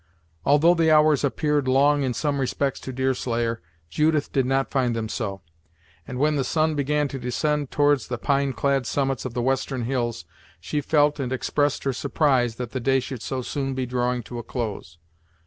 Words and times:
Although 0.47 0.73
the 0.73 0.89
hours 0.89 1.23
appeared 1.23 1.67
long 1.67 2.01
in 2.01 2.15
some 2.15 2.39
respects 2.39 2.79
to 2.79 2.91
Deerslayer, 2.91 3.61
Judith 3.87 4.31
did 4.31 4.47
not 4.47 4.71
find 4.71 4.95
them 4.95 5.07
so, 5.07 5.41
and 6.07 6.17
when 6.17 6.37
the 6.37 6.43
sun 6.43 6.73
began 6.73 7.07
to 7.09 7.19
descend 7.19 7.69
towards 7.69 8.07
the 8.07 8.17
pine 8.17 8.51
clad 8.53 8.87
summits 8.87 9.25
of 9.25 9.35
the 9.35 9.43
western 9.43 9.83
hills, 9.83 10.25
she 10.59 10.81
felt 10.81 11.19
and 11.19 11.31
expressed 11.31 11.83
her 11.83 11.93
surprise 11.93 12.55
that 12.55 12.71
the 12.71 12.79
day 12.79 12.99
should 12.99 13.21
so 13.21 13.43
soon 13.43 13.75
be 13.75 13.85
drawing 13.85 14.23
to 14.23 14.39
a 14.39 14.43
close. 14.43 14.97